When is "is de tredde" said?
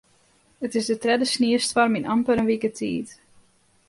0.79-1.27